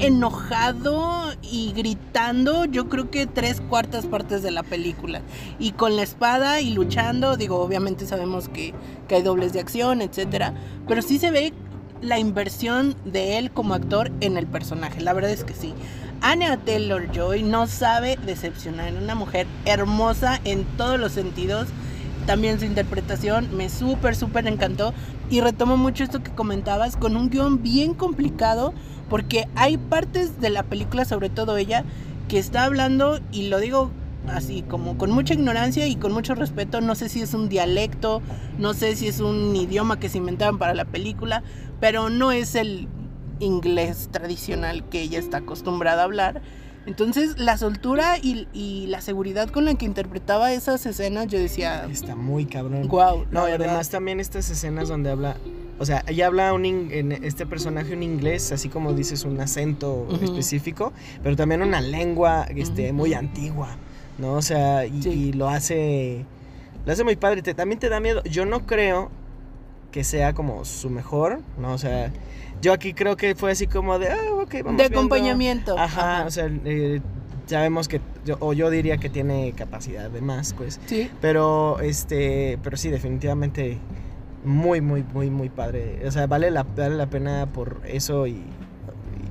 enojado 0.00 1.32
y 1.42 1.72
gritando, 1.72 2.64
yo 2.64 2.88
creo 2.88 3.10
que 3.10 3.26
tres 3.26 3.60
cuartas 3.60 4.06
partes 4.06 4.42
de 4.42 4.50
la 4.50 4.62
película. 4.62 5.22
Y 5.58 5.72
con 5.72 5.96
la 5.96 6.02
espada 6.02 6.60
y 6.60 6.72
luchando, 6.72 7.36
digo, 7.36 7.60
obviamente 7.60 8.06
sabemos 8.06 8.48
que, 8.48 8.74
que 9.08 9.16
hay 9.16 9.22
dobles 9.22 9.52
de 9.52 9.60
acción, 9.60 10.00
etcétera. 10.00 10.54
Pero 10.88 11.02
sí 11.02 11.18
se 11.18 11.30
ve 11.30 11.52
la 12.00 12.18
inversión 12.18 12.96
de 13.04 13.38
él 13.38 13.50
como 13.52 13.74
actor 13.74 14.10
en 14.20 14.36
el 14.36 14.46
personaje. 14.46 15.00
La 15.00 15.12
verdad 15.12 15.30
es 15.30 15.44
que 15.44 15.54
sí. 15.54 15.72
Anya 16.20 16.56
Taylor 16.56 17.10
Joy 17.12 17.42
no 17.42 17.66
sabe 17.66 18.18
decepcionar. 18.24 18.94
Una 18.94 19.14
mujer 19.14 19.46
hermosa 19.64 20.40
en 20.44 20.64
todos 20.76 20.98
los 20.98 21.12
sentidos. 21.12 21.68
También 22.26 22.58
su 22.58 22.64
interpretación 22.64 23.56
me 23.56 23.68
súper, 23.68 24.14
súper 24.16 24.46
encantó. 24.46 24.94
Y 25.30 25.40
retomo 25.40 25.76
mucho 25.76 26.04
esto 26.04 26.22
que 26.22 26.30
comentabas 26.30 26.96
con 26.96 27.16
un 27.16 27.30
guion 27.30 27.62
bien 27.62 27.94
complicado. 27.94 28.72
Porque 29.08 29.48
hay 29.56 29.76
partes 29.76 30.40
de 30.40 30.50
la 30.50 30.62
película, 30.62 31.04
sobre 31.04 31.28
todo 31.28 31.56
ella, 31.56 31.84
que 32.28 32.38
está 32.38 32.64
hablando, 32.64 33.20
y 33.30 33.48
lo 33.48 33.58
digo 33.58 33.90
así 34.28 34.62
como 34.62 34.96
con 34.96 35.10
mucha 35.10 35.34
ignorancia 35.34 35.86
y 35.86 35.96
con 35.96 36.12
mucho 36.12 36.34
respeto. 36.34 36.80
No 36.80 36.94
sé 36.94 37.08
si 37.08 37.20
es 37.20 37.34
un 37.34 37.48
dialecto, 37.48 38.22
no 38.58 38.74
sé 38.74 38.96
si 38.96 39.08
es 39.08 39.20
un 39.20 39.54
idioma 39.54 39.98
que 39.98 40.08
se 40.08 40.18
inventaron 40.18 40.58
para 40.58 40.74
la 40.74 40.84
película, 40.84 41.42
pero 41.80 42.08
no 42.08 42.32
es 42.32 42.54
el 42.54 42.88
inglés 43.40 44.08
tradicional 44.12 44.88
que 44.88 45.02
ella 45.02 45.18
está 45.18 45.38
acostumbrada 45.38 46.02
a 46.02 46.04
hablar. 46.04 46.42
Entonces, 46.84 47.38
la 47.38 47.56
soltura 47.58 48.18
y, 48.18 48.86
la 48.88 49.00
seguridad 49.00 49.48
con 49.50 49.64
la 49.64 49.74
que 49.74 49.84
interpretaba 49.84 50.52
esas 50.52 50.84
escenas, 50.84 51.28
yo 51.28 51.38
decía. 51.38 51.86
Está 51.90 52.16
muy 52.16 52.46
cabrón. 52.46 52.88
Wow. 52.88 53.26
No, 53.30 53.48
y 53.48 53.52
además 53.52 53.88
también 53.88 54.20
estas 54.20 54.50
escenas 54.50 54.88
donde 54.88 55.10
habla. 55.10 55.36
O 55.78 55.84
sea, 55.84 56.04
ella 56.06 56.26
habla 56.26 56.52
un 56.52 56.64
en 56.64 57.12
este 57.12 57.46
personaje 57.46 57.92
un 57.94 58.02
inglés, 58.02 58.52
así 58.52 58.68
como 58.68 58.92
dices, 58.92 59.24
un 59.24 59.40
acento 59.40 60.06
específico, 60.20 60.92
pero 61.22 61.34
también 61.34 61.62
una 61.62 61.80
lengua 61.80 62.46
este, 62.54 62.92
muy 62.92 63.14
antigua, 63.14 63.76
¿no? 64.18 64.34
O 64.34 64.42
sea, 64.42 64.84
y, 64.86 65.32
lo 65.32 65.48
hace. 65.48 66.24
Lo 66.84 66.92
hace 66.92 67.04
muy 67.04 67.16
padre. 67.16 67.42
también 67.42 67.78
te 67.78 67.88
da 67.88 68.00
miedo. 68.00 68.22
Yo 68.24 68.44
no 68.44 68.66
creo 68.66 69.10
que 69.92 70.04
sea 70.04 70.34
como 70.34 70.64
su 70.64 70.90
mejor, 70.90 71.40
¿no? 71.58 71.72
O 71.74 71.78
sea 71.78 72.12
yo 72.62 72.72
aquí 72.72 72.94
creo 72.94 73.16
que 73.16 73.34
fue 73.34 73.50
así 73.50 73.66
como 73.66 73.98
de, 73.98 74.08
ah, 74.08 74.34
ok, 74.40 74.54
vamos 74.64 74.78
De 74.78 74.84
acompañamiento. 74.84 75.76
Ajá, 75.76 76.24
o 76.26 76.30
sea, 76.30 76.48
eh, 76.64 77.00
sabemos 77.46 77.88
que, 77.88 78.00
o 78.38 78.52
yo 78.52 78.70
diría 78.70 78.96
que 78.96 79.10
tiene 79.10 79.52
capacidad 79.52 80.08
de 80.08 80.20
más, 80.20 80.54
pues. 80.54 80.80
Sí. 80.86 81.10
Pero, 81.20 81.80
este, 81.80 82.58
pero 82.62 82.76
sí, 82.76 82.88
definitivamente 82.88 83.78
muy, 84.44 84.80
muy, 84.80 85.02
muy, 85.12 85.28
muy 85.28 85.48
padre. 85.48 86.00
O 86.06 86.10
sea, 86.10 86.26
vale 86.26 86.50
la, 86.50 86.62
vale 86.62 86.96
la 86.96 87.10
pena 87.10 87.46
por 87.52 87.82
eso 87.84 88.26
y, 88.26 88.42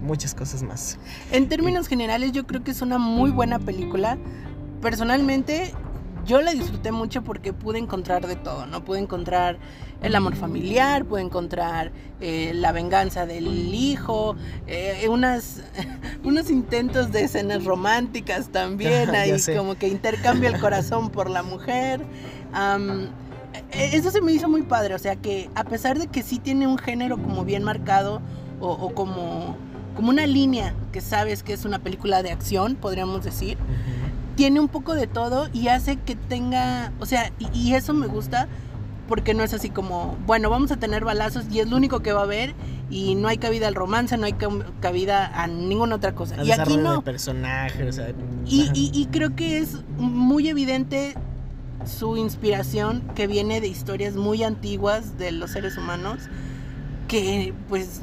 muchas 0.01 0.33
cosas 0.33 0.63
más. 0.63 0.97
En 1.31 1.47
términos 1.47 1.87
generales, 1.87 2.31
yo 2.31 2.47
creo 2.47 2.63
que 2.63 2.71
es 2.71 2.81
una 2.81 2.97
muy 2.97 3.29
buena 3.29 3.59
película. 3.59 4.17
Personalmente, 4.81 5.73
yo 6.25 6.41
la 6.41 6.51
disfruté 6.51 6.91
mucho 6.91 7.23
porque 7.23 7.53
pude 7.53 7.77
encontrar 7.77 8.25
de 8.25 8.35
todo, 8.35 8.65
¿no? 8.65 8.83
Pude 8.83 8.99
encontrar 8.99 9.57
el 10.01 10.15
amor 10.15 10.35
familiar, 10.35 11.05
pude 11.05 11.21
encontrar 11.21 11.91
eh, 12.19 12.51
la 12.55 12.71
venganza 12.71 13.25
del 13.25 13.73
hijo, 13.73 14.35
eh, 14.67 15.07
unas, 15.09 15.61
unos 16.23 16.49
intentos 16.49 17.11
de 17.11 17.23
escenas 17.23 17.63
románticas 17.63 18.49
también, 18.49 19.09
ahí 19.15 19.33
como 19.55 19.75
que 19.75 19.87
intercambia 19.87 20.49
el 20.49 20.59
corazón 20.59 21.09
por 21.09 21.29
la 21.29 21.43
mujer. 21.43 22.01
E, 23.71 23.95
eso 23.95 24.11
se 24.11 24.21
me 24.21 24.31
hizo 24.31 24.49
muy 24.49 24.63
padre, 24.63 24.95
o 24.95 24.99
sea 24.99 25.15
que 25.15 25.49
a 25.55 25.63
pesar 25.63 25.99
de 25.99 26.07
que 26.07 26.23
sí 26.23 26.39
tiene 26.39 26.67
un 26.67 26.77
género 26.77 27.17
como 27.17 27.45
bien 27.45 27.63
marcado 27.63 28.21
o, 28.59 28.93
como, 28.93 29.57
como 29.95 30.09
una 30.09 30.27
línea 30.27 30.75
que 30.91 31.01
sabes 31.01 31.41
que 31.41 31.53
es 31.53 31.65
una 31.65 31.79
película 31.79 32.21
de 32.21 32.31
acción, 32.31 32.75
podríamos 32.75 33.23
decir 33.23 33.57
tiene 34.35 34.59
un 34.59 34.69
poco 34.69 34.95
de 34.95 35.07
todo 35.07 35.49
y 35.53 35.67
hace 35.67 35.97
que 35.97 36.15
tenga, 36.15 36.91
o 36.99 37.05
sea, 37.05 37.31
y, 37.53 37.73
eso 37.73 37.93
me 37.93 38.07
gusta 38.07 38.47
porque 39.11 39.33
no 39.33 39.43
es 39.43 39.53
así 39.53 39.69
como, 39.69 40.17
bueno, 40.25 40.49
vamos 40.49 40.71
a 40.71 40.77
tener 40.77 41.03
balazos 41.03 41.43
y 41.51 41.59
es 41.59 41.69
lo 41.69 41.75
único 41.75 41.99
que 41.99 42.13
va 42.13 42.21
a 42.21 42.23
haber 42.23 42.53
y 42.89 43.15
no 43.15 43.27
hay 43.27 43.37
cabida 43.37 43.67
al 43.67 43.75
romance, 43.75 44.15
no 44.15 44.25
hay 44.25 44.35
cabida 44.79 45.29
a 45.35 45.47
ninguna 45.47 45.95
otra 45.95 46.15
cosa. 46.15 46.41
y 46.41 46.49
aquí 46.49 46.77
no. 46.77 47.01
personaje, 47.01 47.83
o 47.83 47.91
sea, 47.91 48.13
y, 48.45 48.71
y, 48.73 49.05
creo 49.07 49.35
que 49.35 49.57
es 49.57 49.79
muy 49.97 50.47
evidente 50.47 51.15
su 51.83 52.15
inspiración 52.15 53.03
que 53.13 53.27
viene 53.27 53.59
de 53.59 53.67
historias 53.67 54.15
muy 54.15 54.43
antiguas 54.43 55.17
de 55.17 55.33
los 55.33 55.51
seres 55.51 55.77
humanos 55.77 56.19
que 57.09 57.53
pues 57.67 57.99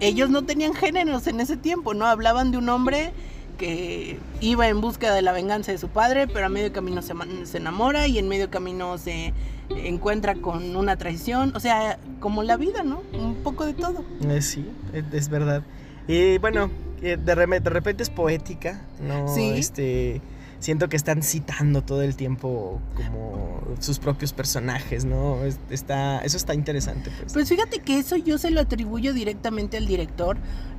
ellos 0.00 0.30
no 0.30 0.42
tenían 0.42 0.74
géneros 0.74 1.28
en 1.28 1.38
ese 1.38 1.56
tiempo, 1.56 1.94
¿no? 1.94 2.06
Hablaban 2.06 2.50
de 2.50 2.58
un 2.58 2.68
hombre 2.70 3.12
que 3.60 4.18
iba 4.40 4.68
en 4.68 4.80
busca 4.80 5.14
de 5.14 5.20
la 5.20 5.32
venganza 5.32 5.70
de 5.70 5.76
su 5.76 5.88
padre, 5.88 6.26
pero 6.26 6.46
a 6.46 6.48
medio 6.48 6.72
camino 6.72 7.02
se, 7.02 7.12
se 7.44 7.58
enamora 7.58 8.06
y 8.06 8.18
en 8.18 8.26
medio 8.26 8.48
camino 8.48 8.96
se 8.96 9.34
encuentra 9.68 10.34
con 10.36 10.76
una 10.76 10.96
traición. 10.96 11.54
O 11.54 11.60
sea, 11.60 11.98
como 12.20 12.42
la 12.42 12.56
vida, 12.56 12.82
¿no? 12.84 13.02
Un 13.12 13.34
poco 13.44 13.66
de 13.66 13.74
todo. 13.74 14.02
Eh, 14.26 14.40
sí, 14.40 14.66
es 15.12 15.28
verdad. 15.28 15.62
Y 16.08 16.38
bueno, 16.38 16.70
eh, 17.02 17.18
de, 17.22 17.34
de 17.34 17.70
repente 17.70 18.02
es 18.02 18.08
poética, 18.08 18.80
¿no? 19.06 19.28
Sí. 19.28 19.50
Este 19.50 20.22
siento 20.60 20.88
que 20.88 20.96
están 20.96 21.22
citando 21.22 21.82
todo 21.82 22.02
el 22.02 22.14
tiempo 22.14 22.80
como 22.94 23.60
sus 23.80 23.98
propios 23.98 24.32
personajes, 24.32 25.04
¿no? 25.04 25.38
Está, 25.70 26.20
eso 26.20 26.36
está 26.36 26.54
interesante. 26.54 27.10
Pues. 27.18 27.32
pues 27.32 27.48
fíjate 27.48 27.80
que 27.80 27.98
eso 27.98 28.16
yo 28.16 28.38
se 28.38 28.50
lo 28.50 28.60
atribuyo 28.60 29.12
directamente 29.12 29.76
al 29.76 29.86
director, 29.86 30.36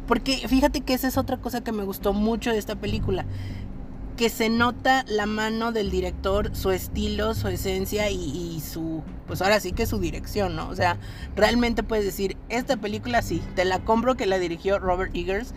porque 0.07 0.37
fíjate 0.47 0.81
que 0.81 0.93
esa 0.93 1.07
es 1.07 1.17
otra 1.17 1.37
cosa 1.37 1.61
que 1.63 1.71
me 1.71 1.83
gustó 1.83 2.13
mucho 2.13 2.51
de 2.51 2.59
esta 2.59 2.75
película 2.75 3.25
que 4.21 4.29
se 4.29 4.49
nota 4.49 5.03
la 5.07 5.25
mano 5.25 5.71
del 5.71 5.89
director, 5.89 6.55
su 6.55 6.69
estilo, 6.69 7.33
su 7.33 7.47
esencia 7.47 8.11
y, 8.11 8.61
su, 8.61 9.01
pues 9.25 9.41
ahora 9.41 9.59
sí 9.59 9.71
que 9.71 9.87
su 9.87 9.97
dirección, 9.97 10.55
¿no? 10.55 10.69
O 10.69 10.75
sea, 10.75 10.99
realmente 11.35 11.81
puedes 11.81 12.05
decir, 12.05 12.37
esta 12.47 12.77
película 12.77 13.23
sí, 13.23 13.41
te 13.55 13.65
la 13.65 13.79
compro 13.79 14.15
que 14.15 14.27
la 14.27 14.37
dirigió 14.37 14.77
Robert 14.77 15.15
Eggers, 15.15 15.55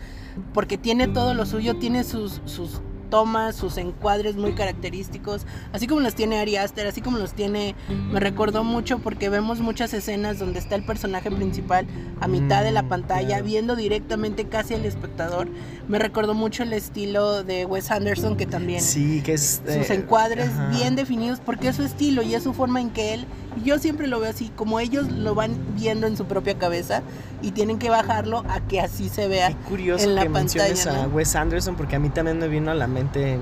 porque 0.51 0.79
tiene 0.79 1.07
todo 1.07 1.35
lo 1.35 1.45
suyo, 1.45 1.75
tiene 1.75 2.03
sus, 2.03 2.41
sus 2.45 2.81
tomas, 3.09 3.55
sus 3.55 3.77
encuadres 3.77 4.35
muy 4.35 4.53
característicos, 4.53 5.45
así 5.71 5.87
como 5.87 6.01
los 6.01 6.15
tiene 6.15 6.39
Ari 6.39 6.57
Aster, 6.57 6.87
así 6.87 7.01
como 7.01 7.17
los 7.17 7.33
tiene, 7.33 7.75
me 8.11 8.19
recordó 8.19 8.63
mucho 8.63 8.99
porque 8.99 9.29
vemos 9.29 9.59
muchas 9.59 9.93
escenas 9.93 10.39
donde 10.39 10.59
está 10.59 10.75
el 10.75 10.83
personaje 10.85 11.31
principal 11.31 11.87
a 12.19 12.27
mitad 12.27 12.63
de 12.63 12.71
la 12.71 12.83
mm, 12.83 12.89
pantalla, 12.89 13.41
viendo 13.41 13.75
directamente 13.75 14.45
casi 14.45 14.73
al 14.73 14.85
espectador. 14.85 15.47
Me 15.87 15.99
recordó 15.99 16.33
mucho 16.33 16.63
el 16.63 16.73
estilo 16.73 17.43
de 17.43 17.65
Wes 17.65 17.91
Anderson 17.91 18.37
que 18.37 18.45
también 18.45 18.81
sí, 18.81 19.21
que 19.23 19.33
es 19.33 19.61
sus 19.65 19.89
encuadres 19.89 20.49
bien 20.71 20.95
definidos 20.95 21.39
porque 21.39 21.69
es 21.69 21.75
su 21.75 21.83
estilo 21.83 22.21
y 22.21 22.35
es 22.35 22.43
su 22.43 22.53
forma 22.53 22.81
en 22.81 22.89
que 22.89 23.13
él 23.13 23.25
yo 23.63 23.79
siempre 23.79 24.07
lo 24.07 24.19
veo 24.19 24.29
así, 24.29 24.51
como 24.55 24.79
ellos 24.79 25.11
lo 25.11 25.35
van 25.35 25.55
viendo 25.75 26.07
en 26.07 26.17
su 26.17 26.25
propia 26.25 26.57
cabeza 26.57 27.03
y 27.41 27.51
tienen 27.51 27.77
que 27.77 27.89
bajarlo 27.89 28.43
a 28.49 28.59
que 28.61 28.81
así 28.81 29.09
se 29.09 29.27
vea 29.27 29.49
Qué 29.49 29.55
curioso 29.69 30.05
en 30.05 30.15
la 30.15 30.23
que 30.23 30.29
pantalla. 30.29 31.03
a 31.03 31.07
Wes 31.07 31.35
Anderson 31.35 31.75
porque 31.75 31.95
a 31.95 31.99
mí 31.99 32.09
también 32.09 32.39
me 32.39 32.47
vino 32.47 32.71
a 32.71 32.73
la 32.73 32.87
mente 32.87 33.37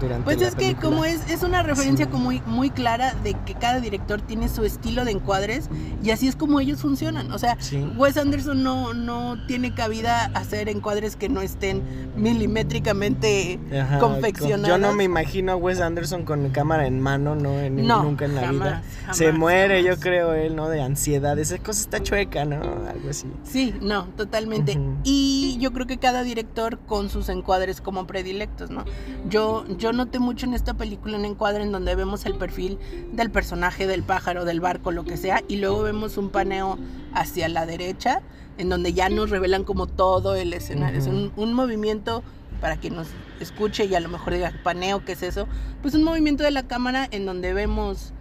durante 0.00 0.24
Pues 0.24 0.42
es 0.42 0.54
que 0.54 0.74
como 0.74 1.04
es, 1.04 1.30
es 1.30 1.42
una 1.42 1.62
referencia 1.62 2.08
como 2.10 2.24
muy, 2.24 2.42
muy 2.46 2.70
clara 2.70 3.14
de 3.22 3.34
que 3.46 3.54
cada 3.54 3.80
director 3.80 4.20
tiene 4.20 4.48
su 4.48 4.64
estilo 4.64 5.04
de 5.04 5.12
encuadres 5.12 5.68
y 6.02 6.10
así 6.10 6.28
es 6.28 6.36
como 6.36 6.60
ellos 6.60 6.80
funcionan. 6.80 7.32
O 7.32 7.38
sea, 7.38 7.56
Wes 7.96 8.16
Anderson 8.16 8.62
no, 8.62 8.94
no 8.94 9.36
tiene 9.46 9.74
cabida 9.74 10.30
hacer 10.34 10.68
encuadres 10.68 11.16
que 11.16 11.28
no 11.28 11.40
estén 11.40 11.82
milimétricamente 12.16 13.58
confeccionados. 14.00 14.68
Yo 14.68 14.78
no 14.78 14.92
me 14.92 15.04
imagino 15.04 15.52
a 15.52 15.56
Wes 15.56 15.80
Anderson 15.80 16.24
con 16.24 16.50
cámara 16.50 16.86
en 16.86 17.00
mano, 17.00 17.34
no, 17.34 17.68
nunca 17.70 18.24
en 18.24 18.34
la 18.34 18.50
vida. 18.50 18.82
se 19.12 19.32
mueve 19.32 19.55
yo 19.84 19.98
creo, 19.98 20.32
él, 20.34 20.56
¿no? 20.56 20.68
De 20.68 20.80
ansiedad. 20.80 21.38
Esa 21.38 21.58
cosa 21.58 21.80
está 21.80 22.02
chueca, 22.02 22.44
¿no? 22.44 22.56
Algo 22.88 23.10
así. 23.10 23.26
Sí, 23.42 23.74
no, 23.80 24.06
totalmente. 24.16 24.78
Y 25.04 25.56
yo 25.60 25.72
creo 25.72 25.86
que 25.86 25.98
cada 25.98 26.22
director 26.22 26.78
con 26.80 27.10
sus 27.10 27.28
encuadres 27.28 27.80
como 27.80 28.06
predilectos, 28.06 28.70
¿no? 28.70 28.84
Yo, 29.28 29.64
yo 29.78 29.92
noté 29.92 30.18
mucho 30.18 30.46
en 30.46 30.54
esta 30.54 30.74
película 30.74 31.16
un 31.16 31.24
encuadre 31.24 31.62
en 31.62 31.72
donde 31.72 31.94
vemos 31.94 32.26
el 32.26 32.34
perfil 32.34 32.78
del 33.12 33.30
personaje, 33.30 33.86
del 33.86 34.02
pájaro, 34.02 34.44
del 34.44 34.60
barco, 34.60 34.90
lo 34.90 35.04
que 35.04 35.16
sea, 35.16 35.42
y 35.48 35.56
luego 35.56 35.82
vemos 35.82 36.16
un 36.16 36.30
paneo 36.30 36.78
hacia 37.12 37.48
la 37.48 37.66
derecha, 37.66 38.22
en 38.58 38.68
donde 38.68 38.92
ya 38.92 39.08
nos 39.08 39.30
revelan 39.30 39.64
como 39.64 39.86
todo 39.86 40.34
el 40.34 40.52
escenario. 40.52 40.98
Es 40.98 41.06
un, 41.06 41.32
un 41.36 41.52
movimiento 41.52 42.22
para 42.60 42.76
quien 42.78 42.96
nos 42.96 43.08
escuche 43.40 43.84
y 43.84 43.94
a 43.94 44.00
lo 44.00 44.08
mejor 44.08 44.32
diga 44.32 44.52
paneo, 44.62 45.04
¿qué 45.04 45.12
es 45.12 45.22
eso? 45.22 45.46
Pues 45.82 45.94
un 45.94 46.02
movimiento 46.02 46.42
de 46.42 46.50
la 46.50 46.62
cámara 46.62 47.06
en 47.10 47.26
donde 47.26 47.52
vemos 47.52 48.14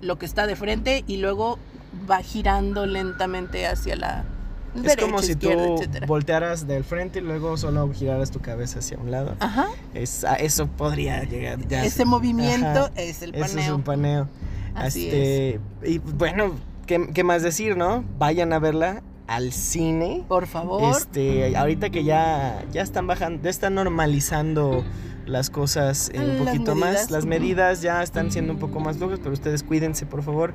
lo 0.00 0.18
que 0.18 0.26
está 0.26 0.46
de 0.46 0.56
frente 0.56 1.04
y 1.06 1.18
luego 1.18 1.58
va 2.10 2.22
girando 2.22 2.86
lentamente 2.86 3.66
hacia 3.66 3.96
la 3.96 4.24
es 4.84 4.96
como 4.96 5.20
si 5.20 5.34
tú 5.34 5.50
voltearas 6.06 6.66
del 6.66 6.84
frente 6.84 7.18
y 7.18 7.22
luego 7.22 7.56
solo 7.56 7.90
giraras 7.92 8.30
tu 8.30 8.40
cabeza 8.40 8.78
hacia 8.78 8.98
un 8.98 9.10
lado. 9.10 9.34
Ajá. 9.40 9.68
Es, 9.94 10.24
eso 10.38 10.68
podría 10.68 11.24
llegar 11.24 11.58
Ese 11.70 12.04
movimiento 12.04 12.90
es 12.94 13.22
el 13.22 13.32
paneo. 13.32 13.46
Eso 13.46 13.58
es 13.58 13.68
un 13.68 13.82
paneo. 13.82 14.28
Así 14.74 15.06
este, 15.06 15.60
Y 15.84 15.98
bueno, 15.98 16.52
¿qué, 16.86 17.08
qué 17.12 17.24
más 17.24 17.42
decir, 17.42 17.76
no? 17.76 18.04
Vayan 18.18 18.52
a 18.52 18.60
verla 18.60 19.02
al 19.26 19.52
cine. 19.52 20.24
Por 20.28 20.46
favor. 20.46 20.96
Este, 20.96 21.56
ahorita 21.56 21.90
que 21.90 22.04
ya, 22.04 22.64
ya 22.72 22.82
están 22.82 23.06
bajando, 23.06 23.42
ya 23.42 23.50
están 23.50 23.74
normalizando 23.74 24.84
las 25.30 25.48
cosas 25.50 26.10
eh, 26.12 26.18
un 26.20 26.44
poquito 26.44 26.74
más. 26.74 27.10
Las 27.10 27.24
medidas 27.24 27.80
ya 27.82 28.02
están 28.02 28.30
siendo 28.30 28.52
un 28.52 28.58
poco 28.58 28.80
más 28.80 28.98
locas, 28.98 29.18
pero 29.20 29.32
ustedes 29.32 29.62
cuídense, 29.62 30.04
por 30.06 30.22
favor. 30.22 30.52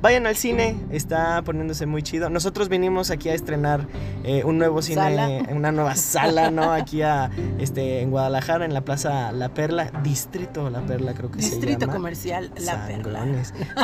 Vayan 0.00 0.26
al 0.26 0.36
cine, 0.36 0.76
está 0.90 1.42
poniéndose 1.42 1.86
muy 1.86 2.02
chido. 2.02 2.30
Nosotros 2.30 2.68
vinimos 2.68 3.10
aquí 3.10 3.28
a 3.28 3.34
estrenar 3.34 3.86
eh, 4.24 4.42
un 4.44 4.58
nuevo 4.58 4.82
cine, 4.82 5.02
Sala. 5.02 5.28
una 5.52 5.72
nueva 5.72 5.94
sala, 5.96 6.50
¿no? 6.50 6.72
Aquí 6.72 7.02
a, 7.02 7.30
este, 7.58 8.00
en 8.00 8.10
Guadalajara, 8.10 8.64
en 8.64 8.74
la 8.74 8.82
Plaza 8.84 9.32
La 9.32 9.50
Perla, 9.54 9.90
Distrito 10.02 10.68
La 10.70 10.80
Perla, 10.80 11.14
creo 11.14 11.30
que 11.30 11.40
se 11.42 11.50
Distrito 11.50 11.80
llama. 11.80 11.92
Comercial 11.94 12.50
La 12.60 12.86
Perla. 12.86 13.24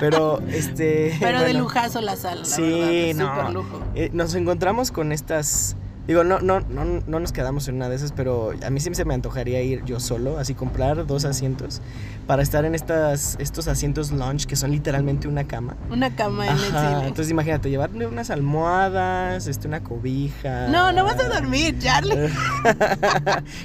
Pero, 0.00 0.40
este. 0.48 1.16
Pero 1.20 1.38
de 1.38 1.44
bueno, 1.44 1.60
lujazo 1.60 2.00
la 2.00 2.16
sala, 2.16 2.40
la 2.40 2.44
Sí, 2.46 3.12
verdad. 3.14 3.24
no. 3.24 3.36
Súper 3.36 3.52
lujo. 3.54 3.80
eh, 3.94 4.10
nos 4.12 4.34
encontramos 4.34 4.90
con 4.90 5.12
estas. 5.12 5.76
Digo, 6.10 6.24
no, 6.24 6.40
no, 6.40 6.58
no, 6.58 6.84
no 7.06 7.20
nos 7.20 7.30
quedamos 7.30 7.68
en 7.68 7.76
una 7.76 7.88
de 7.88 7.94
esas, 7.94 8.10
pero 8.10 8.50
a 8.66 8.70
mí 8.70 8.80
sí 8.80 8.92
se 8.92 9.04
me 9.04 9.14
antojaría 9.14 9.62
ir 9.62 9.84
yo 9.84 10.00
solo, 10.00 10.38
así 10.40 10.54
comprar 10.54 11.06
dos 11.06 11.24
asientos 11.24 11.80
para 12.26 12.42
estar 12.42 12.64
en 12.64 12.74
estas, 12.74 13.36
estos 13.38 13.68
asientos 13.68 14.10
lounge 14.10 14.46
que 14.46 14.56
son 14.56 14.72
literalmente 14.72 15.28
una 15.28 15.44
cama. 15.44 15.76
Una 15.88 16.14
cama 16.16 16.46
en 16.46 16.52
el 16.52 16.58
cine. 16.58 17.06
entonces 17.06 17.30
imagínate, 17.30 17.70
llevarle 17.70 18.08
unas 18.08 18.30
almohadas, 18.30 19.46
este, 19.46 19.68
una 19.68 19.84
cobija. 19.84 20.66
No, 20.66 20.90
no 20.90 21.04
vas 21.04 21.18
a 21.20 21.28
dormir, 21.28 21.76
Charlie. 21.78 22.16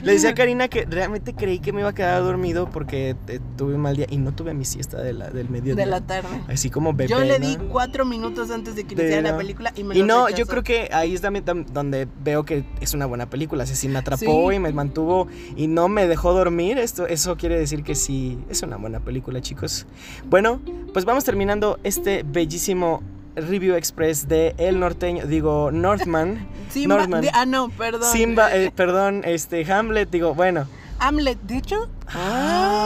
Le 0.03 0.11
decía 0.13 0.29
a 0.29 0.33
Karina 0.35 0.67
que 0.67 0.85
realmente 0.85 1.33
creí 1.33 1.59
que 1.59 1.73
me 1.73 1.81
iba 1.81 1.89
a 1.89 1.93
quedar 1.93 2.21
dormido 2.23 2.69
porque 2.69 3.15
eh, 3.27 3.39
tuve 3.57 3.73
un 3.75 3.81
mal 3.81 3.95
día 3.95 4.05
y 4.09 4.17
no 4.17 4.33
tuve 4.33 4.53
mi 4.53 4.65
siesta 4.65 5.01
de 5.01 5.13
la, 5.13 5.29
del 5.29 5.49
mediodía. 5.49 5.83
De 5.83 5.89
la 5.89 6.01
tarde. 6.01 6.29
Así 6.47 6.69
como 6.69 6.93
bebé. 6.93 7.09
Yo 7.09 7.19
le 7.21 7.39
¿no? 7.39 7.47
di 7.47 7.55
cuatro 7.71 8.05
minutos 8.05 8.51
antes 8.51 8.75
de 8.75 8.83
que 8.85 8.93
iniciara 8.93 9.21
la 9.21 9.31
la- 9.31 9.37
película 9.37 9.73
y 9.75 9.83
me 9.83 9.95
Y 9.95 9.99
lo 9.99 10.05
no, 10.05 10.25
rechazó. 10.27 10.39
yo 10.43 10.47
creo 10.47 10.63
que 10.63 10.89
ahí 10.91 11.13
es 11.15 11.21
donde 11.21 12.07
veo 12.23 12.34
que 12.43 12.65
es 12.81 12.93
una 12.93 13.05
buena 13.05 13.29
película. 13.29 13.63
Así 13.63 13.75
sí 13.75 13.87
me 13.87 13.99
atrapó 13.99 14.49
Sí. 14.51 14.55
y 14.55 14.59
me 14.59 14.73
mantuvo 14.73 15.27
y 15.55 15.67
no 15.67 15.87
me 15.87 16.07
dejó 16.07 16.33
dormir. 16.33 16.77
Esto, 16.77 17.07
eso 17.07 17.37
quiere 17.37 17.57
decir 17.57 17.83
que 17.83 17.95
sí, 17.95 18.37
es 18.49 18.61
una 18.63 18.77
buena 18.77 18.99
película, 18.99 19.41
chicos. 19.41 19.85
Bueno, 20.29 20.59
pues 20.93 21.05
vamos 21.05 21.23
terminando 21.23 21.79
este 21.83 22.23
bellísimo 22.27 23.01
review 23.35 23.75
express 23.75 24.27
de 24.27 24.55
El 24.57 24.79
Norteño, 24.79 25.25
digo, 25.27 25.69
Northman. 25.71 26.47
Simba, 26.69 26.97
Northman. 26.97 27.25
ah, 27.33 27.45
no, 27.45 27.69
perdón. 27.69 28.11
Simba, 28.11 28.55
eh, 28.55 28.71
perdón, 28.75 29.21
este, 29.25 29.69
Hamlet, 29.71 30.09
digo, 30.09 30.33
bueno. 30.33 30.65
Hamlet, 30.99 31.37
de 31.41 31.57
hecho, 31.57 31.89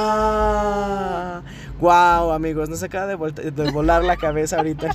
Ah, 0.01 1.41
wow, 1.79 2.31
amigos, 2.31 2.67
nos 2.69 2.81
acaba 2.83 3.05
de, 3.05 3.51
de 3.51 3.71
volar 3.71 4.03
la 4.03 4.17
cabeza 4.17 4.57
ahorita. 4.57 4.89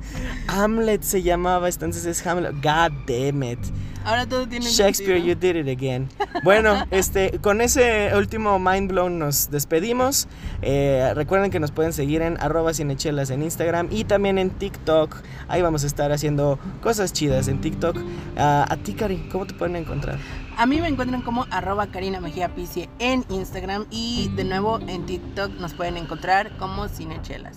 Hamlet 0.46 1.02
se 1.02 1.22
llamaba, 1.22 1.68
entonces 1.68 2.06
es 2.06 2.24
Hamlet. 2.26 2.54
God 2.62 2.92
damn 3.06 3.42
it. 3.42 3.58
Ahora 4.04 4.26
todo 4.26 4.46
tiene 4.46 4.66
Shakespeare, 4.66 5.22
you 5.22 5.34
did 5.34 5.56
it 5.56 5.68
again. 5.68 6.08
Bueno, 6.42 6.84
este, 6.90 7.38
con 7.40 7.60
ese 7.60 8.10
último 8.16 8.58
mind 8.58 8.90
blown 8.90 9.18
nos 9.18 9.50
despedimos. 9.50 10.28
Eh, 10.62 11.12
recuerden 11.14 11.50
que 11.50 11.60
nos 11.60 11.70
pueden 11.70 11.92
seguir 11.92 12.22
en 12.22 12.40
arroba 12.40 12.74
cinechelas 12.74 13.30
en 13.30 13.42
Instagram 13.42 13.88
y 13.90 14.04
también 14.04 14.38
en 14.38 14.50
TikTok. 14.50 15.16
Ahí 15.48 15.62
vamos 15.62 15.84
a 15.84 15.86
estar 15.86 16.12
haciendo 16.12 16.58
cosas 16.82 17.12
chidas 17.12 17.48
en 17.48 17.60
TikTok. 17.60 17.96
Ah, 18.36 18.66
a 18.68 18.76
ti, 18.76 18.94
Cari, 18.94 19.28
¿cómo 19.30 19.46
te 19.46 19.54
pueden 19.54 19.76
encontrar? 19.76 20.18
A 20.56 20.66
mí 20.66 20.80
me 20.80 20.88
encuentran 20.88 21.22
como 21.22 21.46
arroba 21.50 21.86
Karina 21.86 22.20
Mejía 22.20 22.54
Picie 22.54 22.90
en 22.98 23.24
Instagram 23.30 23.86
y 23.90 24.30
de 24.36 24.44
nuevo 24.44 24.78
en 24.86 25.06
TikTok 25.06 25.52
nos 25.58 25.72
pueden 25.72 25.96
encontrar 25.96 26.56
como 26.58 26.86
Cinechelas. 26.88 27.56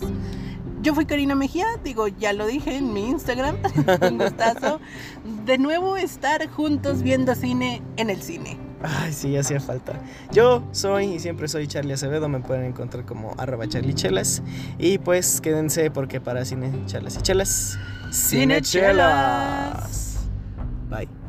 Yo 0.83 0.93
fui 0.93 1.05
Karina 1.05 1.33
Mejía, 1.33 1.65
digo, 1.81 2.09
ya 2.09 2.33
lo 2.33 2.45
dije 2.45 2.75
en 2.75 2.91
mi 2.91 3.09
Instagram, 3.09 3.55
un 4.01 4.17
gustazo. 4.17 4.81
De 5.45 5.57
nuevo 5.57 5.95
estar 5.95 6.45
juntos 6.49 7.01
viendo 7.01 7.33
cine 7.35 7.81
en 7.95 8.09
el 8.09 8.21
cine. 8.21 8.57
Ay, 8.81 9.13
sí, 9.13 9.37
hacía 9.37 9.61
falta. 9.61 9.93
Yo 10.33 10.61
soy 10.73 11.05
y 11.05 11.19
siempre 11.19 11.47
soy 11.47 11.67
Charlie 11.67 11.93
Acevedo. 11.93 12.27
Me 12.27 12.41
pueden 12.41 12.65
encontrar 12.65 13.05
como 13.05 13.33
arroba 13.37 13.65
charliechelas. 13.65 14.43
Y 14.77 14.97
pues 14.97 15.39
quédense 15.39 15.89
porque 15.89 16.19
para 16.19 16.43
cine, 16.43 16.69
charlas 16.85 17.15
y 17.15 17.21
chelas. 17.21 17.79
Cinechelas. 18.11 20.17
Bye. 20.89 21.22